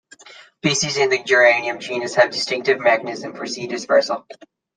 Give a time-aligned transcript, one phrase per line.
[0.63, 4.25] Species in the "Geranium" genus have a distinctive mechanism for seed dispersal.